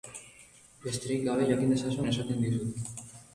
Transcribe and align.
Besterik 0.85 1.21
gabe, 1.27 1.43
jakin 1.51 1.75
dezazun 1.75 2.09
esaten 2.13 2.43
dizut. 2.47 2.91